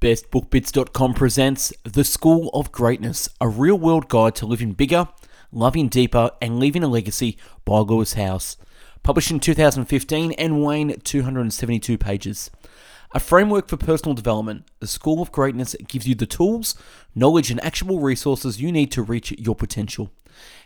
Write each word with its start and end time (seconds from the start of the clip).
BestBookBits.com 0.00 1.12
presents 1.12 1.74
The 1.82 2.04
School 2.04 2.48
of 2.54 2.72
Greatness, 2.72 3.28
a 3.38 3.50
real 3.50 3.78
world 3.78 4.08
guide 4.08 4.34
to 4.36 4.46
living 4.46 4.72
bigger, 4.72 5.06
loving 5.52 5.88
deeper, 5.88 6.30
and 6.40 6.58
leaving 6.58 6.82
a 6.82 6.88
legacy 6.88 7.36
by 7.66 7.80
Lewis 7.80 8.14
Howes. 8.14 8.56
Published 9.02 9.30
in 9.30 9.40
2015 9.40 10.32
and 10.32 10.64
weighing 10.64 10.98
272 11.04 11.98
pages. 11.98 12.50
A 13.12 13.20
framework 13.20 13.68
for 13.68 13.76
personal 13.76 14.14
development, 14.14 14.64
The 14.78 14.86
School 14.86 15.20
of 15.20 15.32
Greatness 15.32 15.76
gives 15.86 16.08
you 16.08 16.14
the 16.14 16.24
tools, 16.24 16.76
knowledge, 17.14 17.50
and 17.50 17.62
actionable 17.62 18.00
resources 18.00 18.58
you 18.58 18.72
need 18.72 18.90
to 18.92 19.02
reach 19.02 19.32
your 19.32 19.54
potential. 19.54 20.10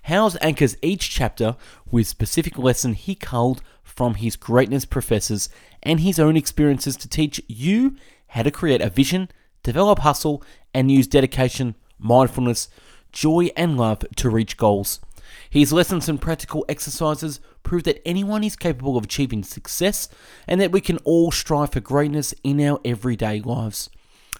Howes 0.04 0.36
anchors 0.42 0.76
each 0.80 1.10
chapter 1.10 1.56
with 1.90 2.06
specific 2.06 2.56
lesson 2.56 2.94
he 2.94 3.16
culled 3.16 3.62
from 3.82 4.14
his 4.14 4.36
greatness 4.36 4.84
professors 4.84 5.48
and 5.82 5.98
his 5.98 6.20
own 6.20 6.36
experiences 6.36 6.96
to 6.98 7.08
teach 7.08 7.42
you 7.48 7.96
how 8.34 8.42
to 8.42 8.50
create 8.50 8.80
a 8.80 8.90
vision, 8.90 9.30
develop 9.62 10.00
hustle, 10.00 10.42
and 10.74 10.90
use 10.90 11.06
dedication, 11.06 11.76
mindfulness, 11.98 12.68
joy, 13.12 13.48
and 13.56 13.76
love 13.76 14.04
to 14.16 14.28
reach 14.28 14.56
goals. 14.56 14.98
His 15.48 15.72
lessons 15.72 16.08
and 16.08 16.20
practical 16.20 16.64
exercises 16.68 17.38
prove 17.62 17.84
that 17.84 18.02
anyone 18.04 18.42
is 18.42 18.56
capable 18.56 18.96
of 18.96 19.04
achieving 19.04 19.44
success 19.44 20.08
and 20.48 20.60
that 20.60 20.72
we 20.72 20.80
can 20.80 20.98
all 21.04 21.30
strive 21.30 21.70
for 21.70 21.78
greatness 21.78 22.34
in 22.42 22.60
our 22.60 22.80
everyday 22.84 23.40
lives. 23.40 23.88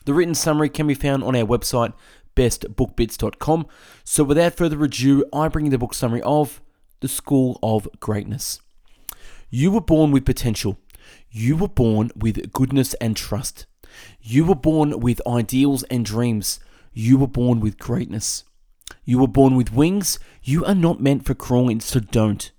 The 0.07 0.13
written 0.13 0.35
summary 0.35 0.71
can 0.71 0.89
be 0.89 0.95
found 0.95 1.23
on 1.23 1.37
our 1.37 1.47
website, 1.47 1.93
bestbookbits.com. 2.35 3.67
So, 4.03 4.25
without 4.25 4.55
further 4.55 4.83
ado, 4.83 5.25
I 5.33 5.47
bring 5.47 5.67
you 5.67 5.71
the 5.71 5.79
book 5.79 5.95
summary 5.95 6.23
of 6.23 6.61
The 6.99 7.09
School 7.09 7.61
of 7.63 7.89
Greatness. 8.01 8.61
You 9.51 9.71
were 9.71 9.81
born 9.81 10.11
with 10.11 10.25
potential. 10.25 10.81
You 11.31 11.57
were 11.57 11.69
born 11.69 12.11
with 12.17 12.53
goodness 12.53 12.95
and 12.95 13.17
trust. 13.17 13.67
You 14.21 14.45
were 14.45 14.55
born 14.55 15.01
with 15.01 15.27
ideals 15.27 15.83
and 15.85 16.05
dreams. 16.05 16.61
You 16.93 17.19
were 17.19 17.27
born 17.27 17.61
with 17.61 17.79
greatness. 17.79 18.45
You 19.05 19.19
were 19.19 19.29
born 19.29 19.57
with 19.57 19.73
wings. 19.73 20.19
You 20.43 20.65
are 20.65 20.75
not 20.75 21.01
meant 21.01 21.25
for 21.25 21.35
crawling, 21.35 21.81
so 21.81 22.01
don't. 22.01 22.51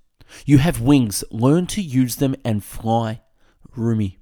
You 0.46 0.58
have 0.60 0.82
wings. 0.82 1.24
Learn 1.32 1.68
to 1.68 1.82
use 1.82 2.18
them 2.18 2.36
and 2.44 2.64
fly. 2.64 3.22
Rumi. 3.76 4.20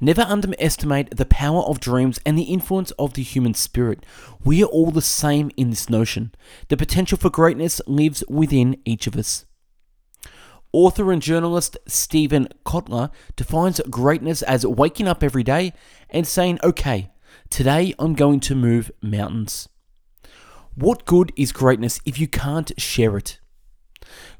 Never 0.00 0.22
underestimate 0.22 1.16
the 1.16 1.26
power 1.26 1.62
of 1.62 1.78
dreams 1.78 2.18
and 2.26 2.36
the 2.36 2.44
influence 2.44 2.90
of 2.92 3.14
the 3.14 3.22
human 3.22 3.54
spirit. 3.54 4.04
We 4.44 4.62
are 4.62 4.66
all 4.66 4.90
the 4.90 5.00
same 5.00 5.52
in 5.56 5.70
this 5.70 5.88
notion. 5.88 6.34
The 6.68 6.76
potential 6.76 7.16
for 7.16 7.30
greatness 7.30 7.80
lives 7.86 8.24
within 8.28 8.78
each 8.84 9.06
of 9.06 9.16
us. 9.16 9.44
Author 10.72 11.12
and 11.12 11.20
journalist 11.20 11.76
Steven 11.86 12.48
Kotler 12.64 13.10
defines 13.36 13.80
greatness 13.90 14.40
as 14.42 14.66
waking 14.66 15.06
up 15.06 15.22
every 15.22 15.42
day 15.42 15.74
and 16.08 16.26
saying, 16.26 16.58
okay, 16.62 17.10
today 17.50 17.94
I'm 17.98 18.14
going 18.14 18.40
to 18.40 18.54
move 18.54 18.90
mountains. 19.02 19.68
What 20.74 21.04
good 21.04 21.32
is 21.36 21.52
greatness 21.52 22.00
if 22.06 22.18
you 22.18 22.26
can't 22.26 22.72
share 22.80 23.18
it? 23.18 23.38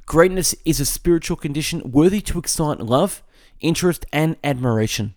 Greatness 0.07 0.55
is 0.65 0.81
a 0.81 0.87
spiritual 0.87 1.37
condition 1.37 1.91
worthy 1.91 2.23
to 2.23 2.39
excite 2.39 2.81
love, 2.81 3.23
interest, 3.61 4.07
and 4.13 4.37
admiration. 4.43 5.15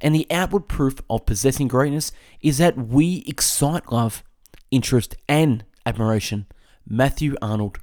And 0.00 0.14
the 0.14 0.26
outward 0.30 0.68
proof 0.68 1.00
of 1.10 1.26
possessing 1.26 1.66
greatness 1.66 2.12
is 2.40 2.58
that 2.58 2.78
we 2.78 3.24
excite 3.26 3.90
love, 3.90 4.22
interest, 4.70 5.16
and 5.28 5.64
admiration. 5.84 6.46
Matthew 6.86 7.34
Arnold. 7.42 7.78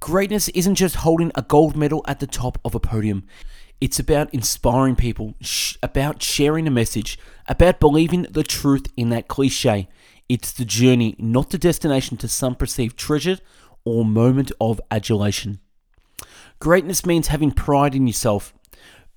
Greatness 0.00 0.48
isn't 0.48 0.76
just 0.76 0.96
holding 0.96 1.30
a 1.34 1.42
gold 1.42 1.76
medal 1.76 2.02
at 2.08 2.20
the 2.20 2.26
top 2.26 2.58
of 2.64 2.74
a 2.74 2.80
podium. 2.80 3.26
It's 3.82 3.98
about 3.98 4.32
inspiring 4.32 4.96
people, 4.96 5.34
sh- 5.42 5.76
about 5.82 6.22
sharing 6.22 6.66
a 6.66 6.70
message, 6.70 7.18
about 7.46 7.80
believing 7.80 8.22
the 8.22 8.42
truth 8.42 8.86
in 8.96 9.10
that 9.10 9.28
cliche. 9.28 9.88
It's 10.26 10.52
the 10.52 10.64
journey, 10.64 11.16
not 11.18 11.50
the 11.50 11.58
destination 11.58 12.16
to 12.18 12.28
some 12.28 12.54
perceived 12.54 12.96
treasure 12.96 13.38
or 13.84 14.06
moment 14.06 14.52
of 14.58 14.80
adulation. 14.90 15.60
Greatness 16.60 17.04
means 17.04 17.28
having 17.28 17.50
pride 17.50 17.94
in 17.94 18.06
yourself, 18.06 18.54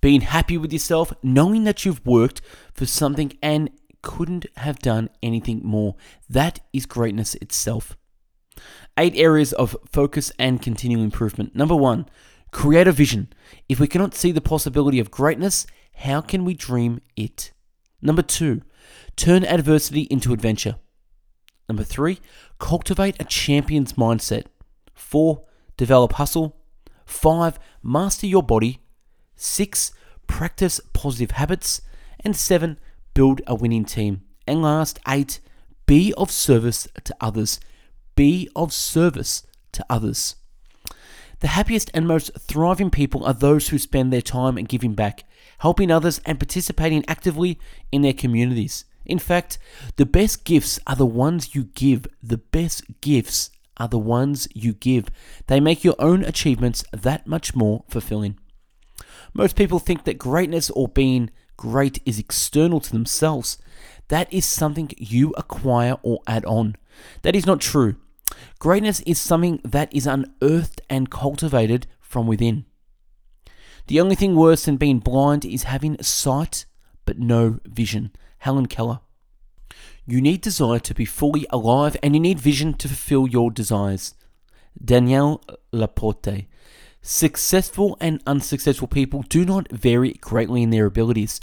being 0.02 0.22
happy 0.22 0.58
with 0.58 0.74
yourself, 0.74 1.14
knowing 1.24 1.64
that 1.64 1.86
you've 1.86 2.06
worked 2.06 2.42
for 2.74 2.86
something 2.86 3.38
and 3.42 3.70
couldn't 4.02 4.48
have 4.58 4.80
done 4.80 5.10
anything 5.22 5.62
more. 5.64 5.96
That 6.30 6.60
is 6.74 6.86
greatness 6.86 7.36
itself. 7.36 7.96
Eight 8.98 9.16
areas 9.16 9.54
of 9.54 9.76
focus 9.92 10.32
and 10.38 10.62
continual 10.62 11.04
improvement. 11.04 11.56
Number 11.56 11.76
one, 11.76 12.08
create 12.52 12.88
a 12.88 12.92
vision. 12.92 13.34
If 13.68 13.80
we 13.80 13.88
cannot 13.88 14.14
see 14.14 14.32
the 14.32 14.42
possibility 14.42 15.00
of 15.00 15.10
greatness, 15.10 15.66
how 15.96 16.22
can 16.22 16.46
we 16.46 16.54
dream 16.54 17.02
it? 17.16 17.52
Number 18.02 18.22
two, 18.22 18.62
turn 19.16 19.44
adversity 19.46 20.02
into 20.04 20.34
adventure. 20.34 20.76
Number 21.68 21.84
three, 21.84 22.20
cultivate 22.60 23.16
a 23.20 23.26
champion's 23.26 23.94
mindset. 23.94 24.46
Four, 24.94 25.46
develop 25.78 26.14
hustle. 26.14 26.58
Five, 27.06 27.58
master 27.82 28.28
your 28.28 28.44
body. 28.44 28.80
Six, 29.36 29.92
practice 30.28 30.80
positive 30.94 31.32
habits. 31.32 31.82
And 32.20 32.36
seven, 32.36 32.80
build 33.14 33.42
a 33.48 33.56
winning 33.56 33.86
team. 33.86 34.22
And 34.46 34.62
last, 34.62 35.00
eight, 35.08 35.40
be 35.86 36.14
of 36.16 36.30
service 36.32 36.88
to 37.04 37.16
others 37.20 37.60
be 38.16 38.50
of 38.56 38.74
service 38.74 39.44
to 39.74 39.86
others. 39.90 40.36
The 41.40 41.48
happiest 41.48 41.92
and 41.94 42.08
most 42.08 42.32
thriving 42.40 42.90
people 42.90 43.26
are 43.26 43.34
those 43.34 43.68
who 43.68 43.78
spend 43.78 44.14
their 44.14 44.22
time 44.22 44.56
giving 44.56 44.94
back, 44.94 45.26
helping 45.60 45.92
others, 45.92 46.22
and 46.26 46.40
participating 46.40 47.04
actively 47.08 47.60
in 47.92 48.02
their 48.02 48.14
communities. 48.14 48.86
In 49.06 49.20
fact, 49.20 49.58
the 49.98 50.06
best 50.06 50.46
gifts 50.46 50.80
are 50.88 50.96
the 50.96 51.06
ones 51.06 51.54
you 51.54 51.66
give. 51.66 52.08
The 52.22 52.38
best 52.38 53.02
gifts 53.02 53.50
are 53.76 53.90
the 53.90 54.00
ones 54.00 54.48
you 54.54 54.74
give. 54.74 55.10
They 55.48 55.60
make 55.60 55.84
your 55.84 55.96
own 56.00 56.24
achievements 56.24 56.86
that 56.94 57.28
much 57.28 57.56
more 57.56 57.84
fulfilling. 57.90 58.40
Most 59.34 59.56
people 59.56 59.80
think 59.80 60.06
that 60.06 60.18
greatness 60.18 60.70
or 60.70 60.88
being 60.88 61.30
great 61.58 62.02
is 62.06 62.20
external 62.20 62.80
to 62.80 62.92
themselves. 62.92 63.58
That 64.08 64.32
is 64.32 64.46
something 64.46 64.92
you 64.98 65.34
acquire 65.38 65.98
or 66.04 66.20
add 66.28 66.46
on. 66.46 66.76
That 67.24 67.36
is 67.36 67.46
not 67.46 67.60
true. 67.60 67.96
Greatness 68.60 69.02
is 69.02 69.20
something 69.20 69.60
that 69.64 69.94
is 69.94 70.08
unearthed 70.08 70.82
and 70.90 71.10
cultivated 71.10 71.88
from 72.00 72.28
within. 72.28 72.66
The 73.88 74.00
only 74.00 74.16
thing 74.16 74.36
worse 74.36 74.66
than 74.66 74.78
being 74.78 75.00
blind 75.00 75.44
is 75.46 75.64
having 75.64 76.02
sight 76.02 76.66
but 77.06 77.20
no 77.20 77.60
vision. 77.66 78.12
Helen 78.40 78.68
Keller. 78.68 79.00
You 80.06 80.22
need 80.22 80.42
desire 80.42 80.80
to 80.80 80.94
be 80.94 81.06
fully 81.06 81.46
alive 81.50 81.96
and 82.04 82.14
you 82.14 82.20
need 82.20 82.40
vision 82.40 82.74
to 82.76 82.88
fulfill 82.88 83.28
your 83.28 83.52
desires. 83.52 84.16
Danielle 84.84 85.42
Laporte. 85.72 86.46
Successful 87.02 87.98
and 88.00 88.22
unsuccessful 88.26 88.88
people 88.88 89.24
do 89.24 89.46
not 89.46 89.70
vary 89.72 90.14
greatly 90.14 90.64
in 90.64 90.70
their 90.70 90.86
abilities. 90.86 91.40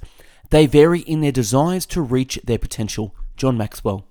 They 0.51 0.67
vary 0.67 1.01
in 1.01 1.21
their 1.21 1.33
desires 1.33 1.87
to 1.87 2.01
reach 2.01 2.39
their 2.45 2.59
potential. 2.59 3.15
John 3.37 3.57
Maxwell. 3.57 4.07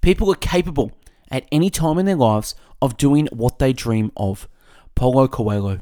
People 0.00 0.30
are 0.30 0.36
capable 0.36 0.92
at 1.30 1.46
any 1.50 1.70
time 1.70 1.98
in 1.98 2.06
their 2.06 2.16
lives 2.16 2.54
of 2.80 2.96
doing 2.96 3.28
what 3.32 3.58
they 3.58 3.72
dream 3.72 4.12
of. 4.16 4.48
Paulo 4.94 5.28
Coelho. 5.28 5.80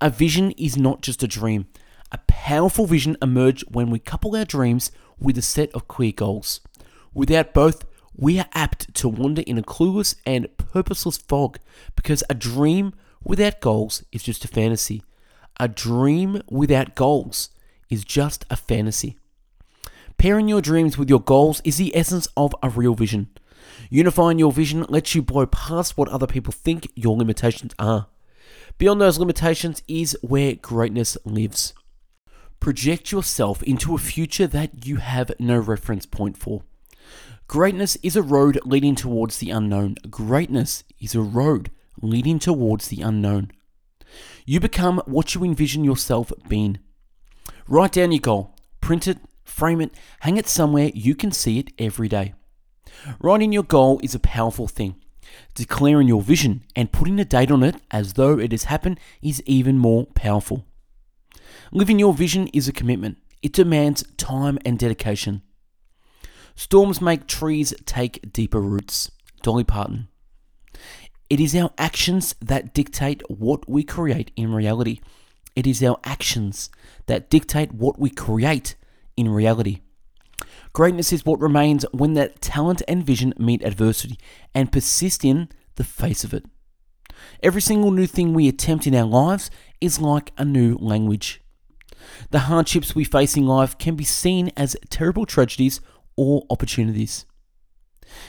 A 0.00 0.10
vision 0.10 0.50
is 0.52 0.76
not 0.76 1.02
just 1.02 1.22
a 1.22 1.28
dream. 1.28 1.66
A 2.12 2.18
powerful 2.26 2.86
vision 2.86 3.16
emerges 3.22 3.68
when 3.68 3.90
we 3.90 3.98
couple 3.98 4.36
our 4.36 4.44
dreams 4.44 4.92
with 5.18 5.38
a 5.38 5.42
set 5.42 5.70
of 5.72 5.88
clear 5.88 6.12
goals. 6.12 6.60
Without 7.12 7.54
both, 7.54 7.84
we 8.16 8.38
are 8.38 8.48
apt 8.52 8.94
to 8.94 9.08
wander 9.08 9.42
in 9.46 9.58
a 9.58 9.62
clueless 9.62 10.14
and 10.26 10.48
purposeless 10.56 11.16
fog 11.16 11.58
because 11.96 12.22
a 12.28 12.34
dream 12.34 12.92
without 13.22 13.60
goals 13.60 14.04
is 14.12 14.22
just 14.22 14.44
a 14.44 14.48
fantasy. 14.48 15.02
A 15.58 15.68
dream 15.68 16.42
without 16.50 16.94
goals 16.94 17.50
is 17.88 18.04
just 18.04 18.44
a 18.50 18.56
fantasy. 18.56 19.16
Pairing 20.18 20.48
your 20.48 20.60
dreams 20.60 20.96
with 20.96 21.08
your 21.08 21.20
goals 21.20 21.60
is 21.64 21.76
the 21.76 21.96
essence 21.96 22.28
of 22.36 22.54
a 22.62 22.68
real 22.68 22.94
vision. 22.94 23.28
Unifying 23.90 24.38
your 24.38 24.52
vision 24.52 24.84
lets 24.88 25.14
you 25.14 25.22
blow 25.22 25.46
past 25.46 25.96
what 25.96 26.08
other 26.08 26.26
people 26.26 26.52
think 26.52 26.90
your 26.94 27.16
limitations 27.16 27.74
are. 27.78 28.06
Beyond 28.78 29.00
those 29.00 29.18
limitations 29.18 29.82
is 29.86 30.16
where 30.22 30.54
greatness 30.54 31.16
lives. 31.24 31.74
Project 32.60 33.12
yourself 33.12 33.62
into 33.62 33.94
a 33.94 33.98
future 33.98 34.46
that 34.46 34.86
you 34.86 34.96
have 34.96 35.32
no 35.38 35.58
reference 35.58 36.06
point 36.06 36.36
for. 36.36 36.62
Greatness 37.46 37.96
is 38.02 38.16
a 38.16 38.22
road 38.22 38.58
leading 38.64 38.94
towards 38.94 39.38
the 39.38 39.50
unknown. 39.50 39.96
Greatness 40.08 40.82
is 40.98 41.14
a 41.14 41.20
road 41.20 41.70
leading 42.00 42.38
towards 42.38 42.88
the 42.88 43.02
unknown. 43.02 43.50
You 44.46 44.60
become 44.60 45.02
what 45.06 45.34
you 45.34 45.44
envision 45.44 45.84
yourself 45.84 46.32
being. 46.48 46.78
Write 47.68 47.92
down 47.92 48.12
your 48.12 48.20
goal, 48.20 48.56
print 48.80 49.06
it, 49.06 49.18
frame 49.44 49.80
it, 49.80 49.92
hang 50.20 50.36
it 50.36 50.48
somewhere 50.48 50.90
you 50.94 51.14
can 51.14 51.32
see 51.32 51.58
it 51.58 51.70
every 51.78 52.08
day. 52.08 52.34
Writing 53.20 53.52
your 53.52 53.62
goal 53.62 54.00
is 54.02 54.14
a 54.14 54.20
powerful 54.20 54.68
thing. 54.68 54.96
Declaring 55.54 56.08
your 56.08 56.22
vision 56.22 56.62
and 56.76 56.92
putting 56.92 57.18
a 57.18 57.24
date 57.24 57.50
on 57.50 57.62
it 57.62 57.76
as 57.90 58.14
though 58.14 58.38
it 58.38 58.52
has 58.52 58.64
happened 58.64 59.00
is 59.22 59.42
even 59.46 59.78
more 59.78 60.06
powerful. 60.14 60.64
Living 61.72 61.98
your 61.98 62.14
vision 62.14 62.48
is 62.48 62.68
a 62.68 62.72
commitment. 62.72 63.18
it 63.42 63.52
demands 63.52 64.04
time 64.16 64.58
and 64.64 64.78
dedication. 64.78 65.42
Storms 66.56 67.00
make 67.00 67.26
trees 67.26 67.74
take 67.84 68.32
deeper 68.32 68.60
roots. 68.60 69.10
Dolly 69.42 69.64
Parton. 69.64 70.08
It 71.28 71.40
is 71.40 71.54
our 71.54 71.70
actions 71.76 72.34
that 72.40 72.72
dictate 72.72 73.22
what 73.28 73.68
we 73.68 73.82
create 73.82 74.30
in 74.36 74.54
reality. 74.54 75.00
It 75.54 75.66
is 75.66 75.82
our 75.82 75.98
actions 76.04 76.70
that 77.06 77.28
dictate 77.28 77.72
what 77.72 77.98
we 77.98 78.08
create 78.08 78.76
in 79.16 79.28
reality. 79.28 79.80
Greatness 80.72 81.12
is 81.12 81.24
what 81.24 81.40
remains 81.40 81.84
when 81.92 82.14
that 82.14 82.40
talent 82.40 82.82
and 82.88 83.04
vision 83.04 83.32
meet 83.38 83.62
adversity 83.62 84.18
and 84.54 84.72
persist 84.72 85.24
in 85.24 85.48
the 85.76 85.84
face 85.84 86.24
of 86.24 86.34
it. 86.34 86.44
Every 87.42 87.60
single 87.60 87.90
new 87.90 88.06
thing 88.06 88.34
we 88.34 88.48
attempt 88.48 88.86
in 88.86 88.94
our 88.94 89.06
lives 89.06 89.50
is 89.80 90.00
like 90.00 90.32
a 90.36 90.44
new 90.44 90.76
language. 90.76 91.40
The 92.30 92.40
hardships 92.40 92.94
we 92.94 93.04
face 93.04 93.36
in 93.36 93.46
life 93.46 93.78
can 93.78 93.96
be 93.96 94.04
seen 94.04 94.50
as 94.56 94.76
terrible 94.90 95.26
tragedies 95.26 95.80
or 96.16 96.44
opportunities. 96.50 97.24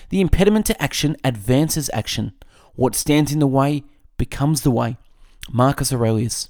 The 0.10 0.22
impediment 0.22 0.66
to 0.68 0.82
action 0.82 1.18
advances 1.24 1.90
action. 1.94 2.34
What 2.76 2.96
stands 2.96 3.32
in 3.32 3.40
the 3.40 3.48
way 3.48 3.84
becomes 4.18 4.62
the 4.62 4.72
way. 4.72 4.98
Marcus 5.52 5.94
Aurelius. 5.94 6.50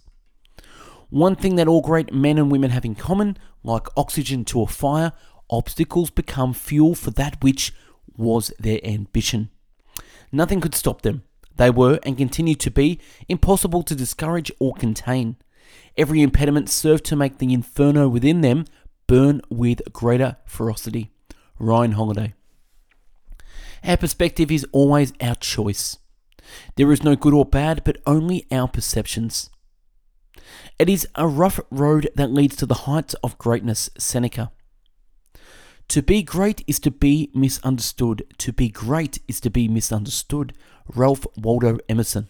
One 1.10 1.36
thing 1.36 1.56
that 1.56 1.68
all 1.68 1.82
great 1.82 2.14
men 2.14 2.38
and 2.38 2.52
women 2.52 2.72
have 2.72 2.86
in 2.86 2.96
common, 2.96 3.38
like 3.64 3.88
oxygen 3.96 4.46
to 4.46 4.62
a 4.62 4.68
fire, 4.68 5.14
obstacles 5.50 6.10
become 6.10 6.54
fuel 6.54 6.96
for 6.96 7.12
that 7.12 7.44
which 7.44 7.74
was 8.16 8.54
their 8.60 8.80
ambition. 8.84 9.50
Nothing 10.32 10.62
could 10.62 10.76
stop 10.76 11.02
them. 11.02 11.24
They 11.58 11.70
were, 11.70 12.00
and 12.04 12.18
continue 12.18 12.56
to 12.56 12.72
be, 12.72 13.00
impossible 13.30 13.84
to 13.84 13.96
discourage 13.96 14.52
or 14.60 14.74
contain. 14.74 15.38
Every 15.98 16.22
impediment 16.22 16.70
served 16.70 17.06
to 17.06 17.16
make 17.16 17.38
the 17.38 17.54
inferno 17.54 18.10
within 18.10 18.42
them 18.42 18.66
burn 19.08 19.42
with 19.50 19.82
greater 19.94 20.38
ferocity. 20.46 21.12
Ryan 21.58 21.94
Holiday. 21.94 22.34
Our 23.84 23.98
perspective 23.98 24.52
is 24.52 24.66
always 24.72 25.14
our 25.22 25.36
choice. 25.36 25.98
There 26.76 26.92
is 26.92 27.04
no 27.04 27.16
good 27.16 27.34
or 27.34 27.46
bad, 27.46 27.84
but 27.84 27.98
only 28.06 28.46
our 28.52 28.68
perceptions. 28.68 29.50
It 30.78 30.90
is 30.90 31.08
a 31.16 31.28
rough 31.28 31.60
road 31.72 32.10
that 32.16 32.32
leads 32.32 32.56
to 32.58 32.66
the 32.66 32.74
heights 32.74 33.14
of 33.24 33.38
greatness, 33.38 33.90
Seneca. 33.98 34.52
To 35.90 36.02
be 36.02 36.24
great 36.24 36.64
is 36.68 36.80
to 36.82 36.92
be 36.92 37.30
misunderstood. 37.34 38.26
To 38.40 38.52
be 38.52 38.70
great 38.70 39.20
is 39.28 39.40
to 39.42 39.50
be 39.50 39.68
misunderstood. 39.68 40.54
Ralph 40.94 41.26
Waldo 41.38 41.78
Emerson. 41.88 42.30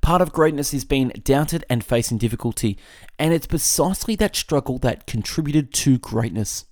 Part 0.00 0.22
of 0.22 0.32
greatness 0.32 0.74
is 0.74 0.84
being 0.84 1.08
doubted 1.08 1.64
and 1.70 1.84
facing 1.84 2.18
difficulty, 2.18 2.78
and 3.18 3.32
it's 3.32 3.46
precisely 3.46 4.16
that 4.16 4.36
struggle 4.36 4.78
that 4.78 5.06
contributed 5.06 5.72
to 5.74 5.98
greatness. 5.98 6.64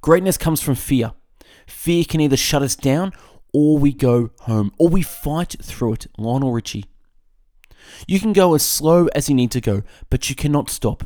Greatness 0.00 0.38
comes 0.38 0.60
from 0.60 0.74
fear. 0.74 1.12
Fear 1.66 2.04
can 2.04 2.20
either 2.20 2.36
shut 2.36 2.62
us 2.62 2.76
down 2.76 3.12
or 3.52 3.78
we 3.78 3.92
go 3.92 4.30
home, 4.40 4.72
or 4.78 4.88
we 4.88 5.02
fight 5.02 5.56
through 5.62 5.94
it. 5.94 6.06
Lionel 6.18 6.52
Richie. 6.52 6.84
You 8.06 8.20
can 8.20 8.32
go 8.32 8.54
as 8.54 8.62
slow 8.62 9.08
as 9.14 9.28
you 9.28 9.34
need 9.34 9.50
to 9.52 9.60
go, 9.60 9.82
but 10.10 10.28
you 10.28 10.36
cannot 10.36 10.70
stop. 10.70 11.04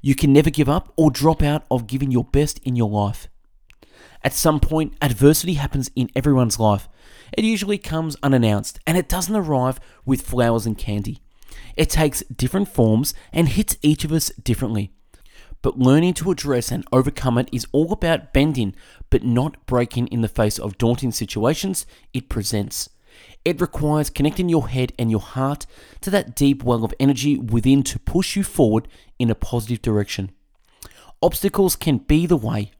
You 0.00 0.14
can 0.14 0.32
never 0.32 0.50
give 0.50 0.68
up 0.68 0.92
or 0.96 1.10
drop 1.10 1.42
out 1.42 1.64
of 1.70 1.86
giving 1.86 2.10
your 2.10 2.24
best 2.24 2.58
in 2.60 2.76
your 2.76 2.90
life. 2.90 3.28
At 4.24 4.32
some 4.32 4.60
point, 4.60 4.94
adversity 5.02 5.54
happens 5.54 5.90
in 5.96 6.10
everyone's 6.14 6.58
life. 6.58 6.88
It 7.32 7.44
usually 7.44 7.78
comes 7.78 8.16
unannounced, 8.22 8.78
and 8.86 8.96
it 8.96 9.08
doesn't 9.08 9.34
arrive 9.34 9.80
with 10.04 10.22
flowers 10.22 10.66
and 10.66 10.78
candy. 10.78 11.18
It 11.76 11.90
takes 11.90 12.22
different 12.24 12.68
forms 12.68 13.14
and 13.32 13.48
hits 13.48 13.76
each 13.82 14.04
of 14.04 14.12
us 14.12 14.28
differently. 14.42 14.92
But 15.62 15.78
learning 15.78 16.14
to 16.14 16.30
address 16.30 16.70
and 16.70 16.84
overcome 16.92 17.38
it 17.38 17.48
is 17.52 17.66
all 17.72 17.92
about 17.92 18.32
bending, 18.32 18.74
but 19.10 19.22
not 19.22 19.64
breaking 19.66 20.08
in 20.08 20.20
the 20.20 20.28
face 20.28 20.58
of 20.58 20.78
daunting 20.78 21.12
situations 21.12 21.86
it 22.12 22.28
presents. 22.28 22.88
It 23.44 23.60
requires 23.60 24.10
connecting 24.10 24.48
your 24.48 24.68
head 24.68 24.92
and 24.98 25.10
your 25.10 25.20
heart 25.20 25.66
to 26.02 26.10
that 26.10 26.36
deep 26.36 26.62
well 26.62 26.84
of 26.84 26.94
energy 27.00 27.36
within 27.36 27.82
to 27.84 27.98
push 27.98 28.36
you 28.36 28.44
forward 28.44 28.86
in 29.18 29.30
a 29.30 29.34
positive 29.34 29.82
direction. 29.82 30.30
Obstacles 31.20 31.76
can 31.76 31.98
be 31.98 32.26
the 32.26 32.36
way. 32.36 32.72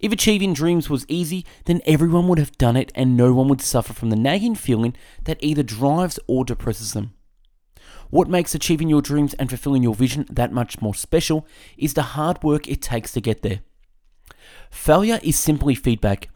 If 0.00 0.12
achieving 0.12 0.52
dreams 0.52 0.90
was 0.90 1.06
easy, 1.08 1.46
then 1.64 1.80
everyone 1.86 2.28
would 2.28 2.38
have 2.38 2.58
done 2.58 2.76
it 2.76 2.92
and 2.94 3.16
no 3.16 3.32
one 3.32 3.48
would 3.48 3.62
suffer 3.62 3.92
from 3.92 4.10
the 4.10 4.16
nagging 4.16 4.54
feeling 4.54 4.94
that 5.24 5.38
either 5.40 5.62
drives 5.62 6.18
or 6.26 6.44
depresses 6.44 6.92
them. 6.92 7.14
What 8.10 8.28
makes 8.28 8.54
achieving 8.54 8.88
your 8.88 9.02
dreams 9.02 9.34
and 9.34 9.48
fulfilling 9.48 9.82
your 9.82 9.94
vision 9.94 10.26
that 10.30 10.52
much 10.52 10.80
more 10.80 10.94
special 10.94 11.46
is 11.78 11.94
the 11.94 12.02
hard 12.02 12.42
work 12.42 12.68
it 12.68 12.82
takes 12.82 13.12
to 13.12 13.20
get 13.20 13.42
there. 13.42 13.60
Failure 14.70 15.20
is 15.22 15.36
simply 15.36 15.74
feedback. 15.74 16.28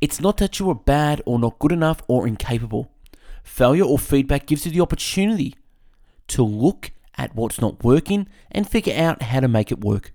It's 0.00 0.20
not 0.20 0.36
that 0.38 0.58
you 0.58 0.68
are 0.70 0.74
bad 0.74 1.22
or 1.24 1.38
not 1.38 1.58
good 1.58 1.72
enough 1.72 2.02
or 2.08 2.26
incapable. 2.26 2.90
Failure 3.42 3.84
or 3.84 3.98
feedback 3.98 4.46
gives 4.46 4.66
you 4.66 4.72
the 4.72 4.80
opportunity 4.80 5.54
to 6.28 6.42
look 6.42 6.90
at 7.16 7.34
what's 7.34 7.60
not 7.60 7.82
working 7.82 8.28
and 8.50 8.68
figure 8.68 8.94
out 8.94 9.22
how 9.22 9.40
to 9.40 9.48
make 9.48 9.72
it 9.72 9.84
work. 9.84 10.12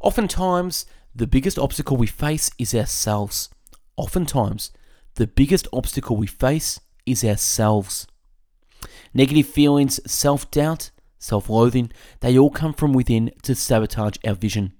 Oftentimes, 0.00 0.86
the 1.14 1.26
biggest 1.26 1.58
obstacle 1.58 1.96
we 1.96 2.06
face 2.06 2.50
is 2.58 2.74
ourselves. 2.74 3.48
Oftentimes, 3.96 4.72
the 5.14 5.26
biggest 5.26 5.68
obstacle 5.72 6.16
we 6.16 6.26
face 6.26 6.80
is 7.06 7.24
ourselves. 7.24 8.08
Negative 9.12 9.46
feelings, 9.46 10.00
self 10.10 10.50
doubt, 10.50 10.90
self 11.18 11.48
loathing, 11.48 11.92
they 12.20 12.36
all 12.36 12.50
come 12.50 12.72
from 12.72 12.92
within 12.92 13.30
to 13.42 13.54
sabotage 13.54 14.16
our 14.26 14.34
vision. 14.34 14.72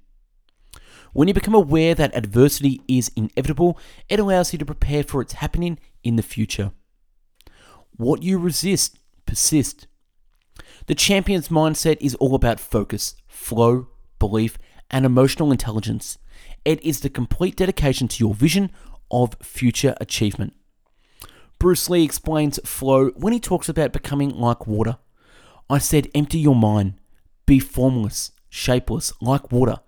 When 1.14 1.28
you 1.28 1.34
become 1.34 1.54
aware 1.54 1.94
that 1.94 2.14
adversity 2.14 2.82
is 2.88 3.10
inevitable, 3.16 3.78
it 4.08 4.18
allows 4.18 4.52
you 4.52 4.58
to 4.58 4.66
prepare 4.66 5.04
for 5.04 5.22
its 5.22 5.34
happening 5.34 5.78
in 6.02 6.16
the 6.16 6.22
future. 6.22 6.72
What 7.96 8.24
you 8.24 8.36
resist, 8.36 8.98
persist. 9.24 9.86
The 10.86 10.96
champion's 10.96 11.48
mindset 11.48 11.98
is 12.00 12.16
all 12.16 12.34
about 12.34 12.58
focus, 12.58 13.14
flow, 13.28 13.86
belief, 14.18 14.58
and 14.90 15.06
emotional 15.06 15.52
intelligence. 15.52 16.18
It 16.64 16.82
is 16.82 17.00
the 17.00 17.08
complete 17.08 17.56
dedication 17.56 18.08
to 18.08 18.24
your 18.24 18.34
vision 18.34 18.72
of 19.08 19.36
future 19.40 19.94
achievement. 20.00 20.54
Bruce 21.60 21.88
Lee 21.88 22.02
explains 22.02 22.58
flow 22.64 23.10
when 23.10 23.32
he 23.32 23.38
talks 23.38 23.68
about 23.68 23.92
becoming 23.92 24.30
like 24.30 24.66
water. 24.66 24.98
I 25.70 25.78
said, 25.78 26.10
empty 26.12 26.38
your 26.38 26.56
mind, 26.56 26.94
be 27.46 27.60
formless, 27.60 28.32
shapeless, 28.50 29.12
like 29.20 29.52
water. 29.52 29.78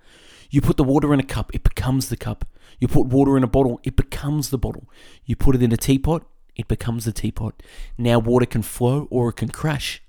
You 0.50 0.60
put 0.60 0.76
the 0.76 0.84
water 0.84 1.12
in 1.12 1.20
a 1.20 1.24
cup, 1.24 1.54
it 1.54 1.64
becomes 1.64 2.08
the 2.08 2.16
cup. 2.16 2.44
You 2.78 2.88
put 2.88 3.06
water 3.06 3.36
in 3.36 3.44
a 3.44 3.48
bottle, 3.48 3.80
it 3.84 3.96
becomes 3.96 4.50
the 4.50 4.58
bottle. 4.58 4.88
You 5.24 5.36
put 5.36 5.54
it 5.54 5.62
in 5.62 5.72
a 5.72 5.76
teapot, 5.76 6.24
it 6.54 6.68
becomes 6.68 7.04
the 7.04 7.12
teapot. 7.12 7.62
Now 7.96 8.18
water 8.18 8.46
can 8.46 8.62
flow 8.62 9.08
or 9.10 9.28
it 9.30 9.36
can 9.36 9.48
crash. 9.48 10.02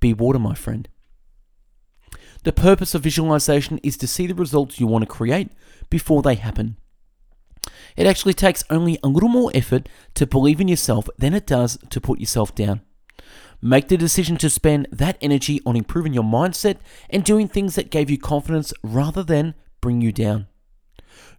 Be 0.00 0.14
water, 0.14 0.38
my 0.38 0.54
friend. 0.54 0.88
The 2.42 2.52
purpose 2.52 2.94
of 2.94 3.02
visualization 3.02 3.78
is 3.82 3.96
to 3.98 4.06
see 4.06 4.26
the 4.26 4.34
results 4.34 4.80
you 4.80 4.86
want 4.86 5.02
to 5.02 5.06
create 5.06 5.50
before 5.90 6.22
they 6.22 6.36
happen. 6.36 6.76
It 7.96 8.06
actually 8.06 8.34
takes 8.34 8.64
only 8.70 8.98
a 9.02 9.08
little 9.08 9.28
more 9.28 9.50
effort 9.54 9.88
to 10.14 10.26
believe 10.26 10.60
in 10.60 10.68
yourself 10.68 11.08
than 11.18 11.34
it 11.34 11.46
does 11.46 11.78
to 11.90 12.00
put 12.00 12.18
yourself 12.18 12.54
down. 12.54 12.80
Make 13.60 13.88
the 13.88 13.98
decision 13.98 14.38
to 14.38 14.48
spend 14.48 14.88
that 14.90 15.18
energy 15.20 15.60
on 15.66 15.76
improving 15.76 16.14
your 16.14 16.24
mindset 16.24 16.78
and 17.10 17.22
doing 17.22 17.46
things 17.46 17.74
that 17.74 17.90
gave 17.90 18.08
you 18.08 18.16
confidence 18.16 18.72
rather 18.82 19.22
than 19.22 19.54
bring 19.80 20.00
you 20.00 20.12
down. 20.12 20.46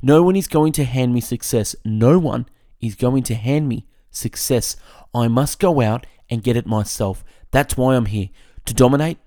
No 0.01 0.23
one 0.23 0.35
is 0.35 0.47
going 0.47 0.73
to 0.73 0.83
hand 0.83 1.13
me 1.13 1.21
success. 1.21 1.75
No 1.85 2.17
one 2.17 2.47
is 2.79 2.95
going 2.95 3.23
to 3.23 3.35
hand 3.35 3.67
me 3.67 3.85
success. 4.09 4.75
I 5.13 5.27
must 5.27 5.59
go 5.59 5.81
out 5.81 6.05
and 6.29 6.43
get 6.43 6.57
it 6.57 6.65
myself. 6.65 7.23
That's 7.51 7.77
why 7.77 7.95
I'm 7.95 8.05
here 8.05 8.29
to 8.65 8.73
dominate, 8.73 9.17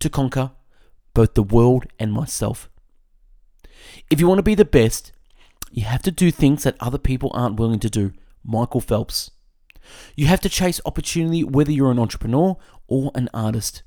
to 0.00 0.10
conquer 0.10 0.52
both 1.14 1.34
the 1.34 1.42
world 1.42 1.86
and 1.98 2.12
myself. 2.12 2.68
If 4.10 4.20
you 4.20 4.26
want 4.26 4.38
to 4.38 4.42
be 4.44 4.54
the 4.54 4.64
best, 4.64 5.12
you 5.70 5.84
have 5.84 6.02
to 6.02 6.10
do 6.10 6.30
things 6.30 6.62
that 6.64 6.76
other 6.80 6.98
people 6.98 7.30
aren't 7.34 7.58
willing 7.58 7.80
to 7.80 7.90
do. 7.90 8.12
Michael 8.44 8.80
Phelps. 8.80 9.30
You 10.16 10.26
have 10.26 10.40
to 10.40 10.48
chase 10.48 10.80
opportunity 10.84 11.44
whether 11.44 11.72
you're 11.72 11.90
an 11.90 11.98
entrepreneur 11.98 12.56
or 12.86 13.10
an 13.14 13.28
artist. 13.32 13.82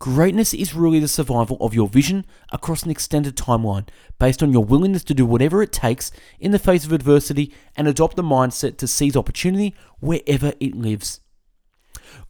Greatness 0.00 0.54
is 0.54 0.74
really 0.74 0.98
the 0.98 1.06
survival 1.06 1.58
of 1.60 1.74
your 1.74 1.86
vision 1.86 2.24
across 2.50 2.84
an 2.84 2.90
extended 2.90 3.36
timeline 3.36 3.86
based 4.18 4.42
on 4.42 4.50
your 4.50 4.64
willingness 4.64 5.04
to 5.04 5.12
do 5.12 5.26
whatever 5.26 5.62
it 5.62 5.72
takes 5.72 6.10
in 6.38 6.52
the 6.52 6.58
face 6.58 6.86
of 6.86 6.92
adversity 6.92 7.52
and 7.76 7.86
adopt 7.86 8.16
the 8.16 8.22
mindset 8.22 8.78
to 8.78 8.86
seize 8.86 9.14
opportunity 9.14 9.74
wherever 10.00 10.54
it 10.58 10.74
lives. 10.74 11.20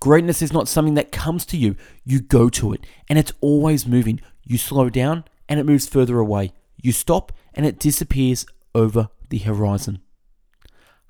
Greatness 0.00 0.43
is 0.43 0.53
not 0.53 0.67
something 0.67 0.95
that 0.95 1.12
comes 1.12 1.47
to 1.47 1.57
you, 1.57 1.77
you 2.05 2.21
go 2.21 2.49
to 2.49 2.73
it, 2.73 2.85
and 3.09 3.21
it's 3.21 3.33
always 3.41 3.87
moving. 3.87 4.21
You 4.43 4.59
slow 4.59 4.91
down 4.91 5.23
and 5.49 5.61
it 5.61 5.67
moves 5.67 5.87
further 5.87 6.19
away. 6.19 6.53
You 6.83 6.91
stop 6.91 7.31
and 7.55 7.65
it 7.65 7.79
disappears 7.79 8.47
over 8.75 9.11
the 9.29 9.39
horizon. 9.39 10.00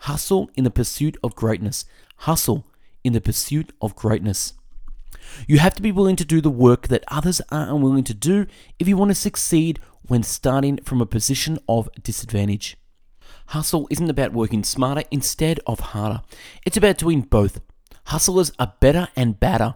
Hustle 0.00 0.50
in 0.57 0.64
the 0.64 0.71
pursuit 0.71 1.17
of 1.23 1.35
greatness. 1.35 1.87
Hustle 2.17 2.67
in 3.02 3.14
the 3.14 3.21
pursuit 3.23 3.73
of 3.81 3.97
greatness. 3.97 4.52
You 5.46 5.58
have 5.58 5.75
to 5.75 5.82
be 5.82 5.92
willing 5.92 6.16
to 6.16 6.25
do 6.25 6.40
the 6.40 6.50
work 6.50 6.88
that 6.88 7.04
others 7.08 7.40
are 7.50 7.68
unwilling 7.68 8.04
to 8.04 8.14
do 8.14 8.46
if 8.78 8.88
you 8.88 8.96
want 8.96 9.10
to 9.10 9.14
succeed 9.14 9.78
when 10.02 10.22
starting 10.22 10.78
from 10.78 11.00
a 11.00 11.06
position 11.06 11.58
of 11.68 11.88
disadvantage. 12.02 12.76
Hustle 13.46 13.88
isn't 13.90 14.10
about 14.10 14.32
working 14.32 14.62
smarter 14.62 15.02
instead 15.10 15.60
of 15.66 15.80
harder. 15.80 16.22
It's 16.64 16.76
about 16.76 16.99
doing 16.99 17.22
both. 17.22 17.60
Hustlers 18.04 18.52
are 18.58 18.75
better 18.80 19.08
and 19.16 19.38
badder. 19.38 19.75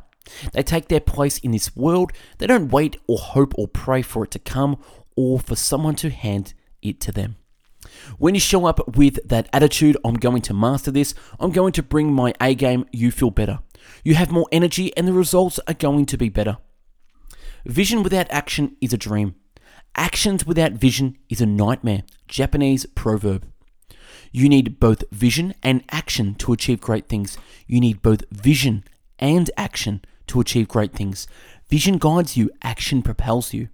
They 0.52 0.62
take 0.62 0.88
their 0.88 1.00
place 1.00 1.38
in 1.38 1.50
this 1.50 1.76
world. 1.76 2.12
They 2.38 2.46
don't 2.46 2.70
wait 2.70 2.96
or 3.06 3.18
hope 3.18 3.52
or 3.58 3.68
pray 3.68 4.02
for 4.02 4.25
it 4.25 4.30
to 4.32 4.38
come 4.38 4.78
or 5.16 5.38
for 5.38 5.56
someone 5.56 5.96
to 5.96 6.11
hand 6.11 6.54
it 6.82 7.00
to 7.00 7.12
them. 7.12 7.37
When 8.18 8.34
you 8.34 8.40
show 8.40 8.66
up 8.66 8.96
with 8.96 9.18
that 9.28 9.49
attitude, 9.52 9.96
I'm 10.04 10.14
going 10.14 10.42
to 10.42 10.54
master 10.54 10.90
this, 10.90 11.14
I'm 11.38 11.52
going 11.52 11.73
to 11.73 11.82
bring 11.82 12.12
my 12.12 12.32
A 12.40 12.54
game, 12.54 12.87
you 12.92 13.11
feel 13.11 13.30
better. 13.30 13.61
You 14.03 14.14
have 14.14 14.31
more 14.31 14.49
energy 14.53 14.97
and 14.97 15.09
the 15.09 15.12
results 15.12 15.61
are 15.67 15.75
going 15.75 16.07
to 16.07 16.17
be 16.17 16.29
better. 16.29 16.59
Vision 17.64 18.03
without 18.03 18.26
action 18.31 18.76
is 18.81 18.93
a 18.93 18.99
dream. 18.99 19.35
Actions 19.97 20.47
without 20.47 20.73
vision 20.73 21.17
is 21.29 21.41
a 21.41 21.47
nightmare. 21.47 22.03
Japanese 22.29 22.85
proverb. 22.95 23.47
You 24.33 24.49
need 24.49 24.81
both 24.81 25.05
vision 25.11 25.55
and 25.62 25.85
action 25.91 26.35
to 26.37 26.53
achieve 26.53 26.81
great 26.81 27.09
things. 27.09 27.38
You 27.67 27.81
need 27.81 28.03
both 28.03 28.25
vision 28.31 28.85
and 29.19 29.50
action 29.57 30.03
to 30.26 30.41
achieve 30.41 30.69
great 30.69 30.93
things. 30.93 31.26
Vision 31.69 31.99
guides 31.99 32.37
you, 32.37 32.50
action 32.62 33.03
propels 33.03 33.55
you. 33.55 33.69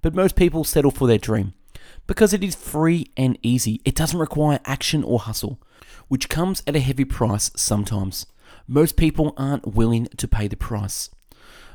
But 0.00 0.14
most 0.14 0.36
people 0.36 0.64
settle 0.64 0.92
for 0.92 1.08
their 1.08 1.18
dream 1.18 1.54
because 2.06 2.32
it 2.32 2.44
is 2.44 2.54
free 2.54 3.10
and 3.16 3.38
easy. 3.42 3.80
It 3.84 3.94
doesn't 3.94 4.18
require 4.18 4.60
action 4.64 5.02
or 5.02 5.18
hustle, 5.18 5.60
which 6.08 6.28
comes 6.28 6.62
at 6.66 6.76
a 6.76 6.80
heavy 6.80 7.04
price 7.04 7.50
sometimes. 7.56 8.26
Most 8.70 8.98
people 8.98 9.32
aren't 9.38 9.74
willing 9.74 10.08
to 10.18 10.28
pay 10.28 10.46
the 10.46 10.56
price. 10.56 11.08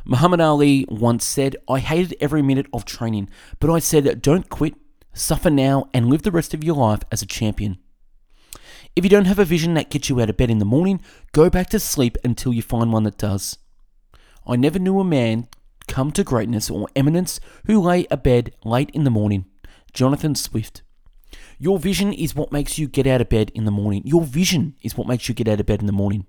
Muhammad 0.06 0.40
Ali 0.40 0.86
once 0.88 1.26
said, 1.26 1.56
I 1.68 1.80
hated 1.80 2.16
every 2.22 2.44
minute 2.44 2.68
of 2.72 2.86
training, 2.86 3.30
but 3.60 3.72
I 3.72 3.80
said, 3.80 4.22
don't 4.22 4.48
quit, 4.48 4.76
suffer 5.12 5.50
now, 5.50 5.90
and 5.92 6.08
live 6.08 6.22
the 6.22 6.32
rest 6.32 6.54
of 6.54 6.64
your 6.64 6.76
life 6.76 7.02
as 7.12 7.24
a 7.24 7.26
champion. 7.26 7.80
If 8.96 9.04
you 9.04 9.10
don't 9.10 9.26
have 9.26 9.40
a 9.40 9.46
vision 9.46 9.74
that 9.74 9.90
gets 9.90 10.08
you 10.08 10.22
out 10.22 10.30
of 10.30 10.38
bed 10.38 10.52
in 10.52 10.60
the 10.60 10.66
morning, 10.66 11.02
go 11.32 11.50
back 11.50 11.70
to 11.72 11.80
sleep 11.80 12.16
until 12.24 12.54
you 12.54 12.62
find 12.62 12.94
one 12.94 13.04
that 13.04 13.18
does. 13.18 13.58
I 14.46 14.56
never 14.56 14.78
knew 14.78 15.00
a 15.00 15.04
man 15.04 15.48
come 15.88 16.12
to 16.12 16.24
greatness 16.24 16.70
or 16.70 16.90
eminence 16.96 17.40
who 17.66 17.82
lay 17.82 18.06
abed 18.12 18.54
late 18.64 18.92
in 18.92 19.04
the 19.04 19.10
morning. 19.10 19.46
Jonathan 19.94 20.36
Swift. 20.36 20.84
Your 21.58 21.80
vision 21.80 22.14
is 22.14 22.36
what 22.36 22.52
makes 22.52 22.78
you 22.78 22.88
get 22.88 23.08
out 23.08 23.22
of 23.22 23.30
bed 23.30 23.52
in 23.56 23.66
the 23.66 23.72
morning. 23.72 24.04
Your 24.06 24.22
vision 24.22 24.76
is 24.84 24.96
what 24.96 25.08
makes 25.08 25.28
you 25.28 25.34
get 25.34 25.48
out 25.48 25.60
of 25.60 25.66
bed 25.66 25.80
in 25.80 25.88
the 25.88 25.92
morning. 25.92 26.28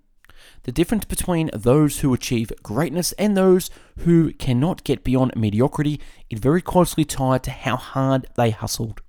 The 0.65 0.73
difference 0.73 1.05
between 1.05 1.51
those 1.53 2.01
who 2.01 2.15
achieve 2.15 2.53
greatness 2.63 3.13
and 3.13 3.37
those 3.37 3.71
who 3.99 4.33
cannot 4.33 4.85
get 4.85 5.05
beyond 5.05 5.37
mediocrity 5.37 6.01
is 6.31 6.41
very 6.41 6.63
closely 6.63 7.05
tied 7.05 7.43
to 7.45 7.51
how 7.51 7.77
hard 7.77 8.27
they 8.37 8.51
hustled. 8.51 9.01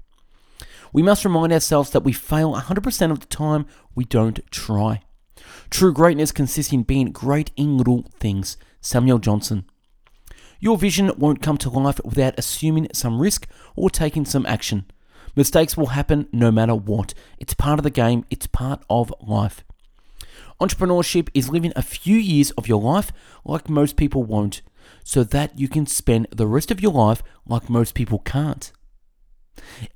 We 0.92 1.04
must 1.04 1.26
remind 1.26 1.52
ourselves 1.52 1.90
that 1.92 2.04
we 2.04 2.14
fail 2.14 2.54
100% 2.54 3.12
of 3.12 3.20
the 3.20 3.26
time 3.26 3.66
we 3.96 4.06
don't 4.06 4.40
try. 4.52 5.02
True 5.70 5.94
greatness 5.94 6.32
consists 6.32 6.72
in 6.72 6.84
being 6.84 7.12
great 7.12 7.52
in 7.56 7.78
little 7.78 8.06
things. 8.20 8.58
Samuel 8.82 9.20
Johnson. 9.20 9.66
Your 10.60 10.78
vision 10.78 11.12
won't 11.18 11.42
come 11.42 11.58
to 11.60 11.70
life 11.70 12.00
without 12.06 12.38
assuming 12.38 12.88
some 12.94 13.22
risk 13.22 13.48
or 13.76 13.90
taking 13.90 14.26
some 14.26 14.46
action. 14.46 14.86
Mistakes 15.36 15.76
will 15.76 15.88
happen 15.88 16.30
no 16.32 16.50
matter 16.50 16.76
what. 16.76 17.14
It's 17.40 17.54
part 17.54 17.80
of 17.80 17.84
the 17.84 17.90
game, 17.90 18.26
it's 18.30 18.48
part 18.48 18.84
of 18.90 19.14
life. 19.22 19.66
Entrepreneurship 20.62 21.30
is 21.34 21.50
living 21.50 21.74
a 21.76 21.82
few 21.82 22.18
years 22.18 22.52
of 22.52 22.68
your 22.68 22.82
life 22.82 23.12
like 23.44 23.70
most 23.70 23.98
people 23.98 24.24
won't, 24.24 24.62
so 25.04 25.24
that 25.24 25.60
you 25.60 25.68
can 25.68 25.86
spend 25.86 26.28
the 26.32 26.48
rest 26.48 26.72
of 26.72 26.82
your 26.82 26.94
life 26.94 27.22
like 27.46 27.70
most 27.70 27.94
people 27.94 28.20
can't. 28.20 28.72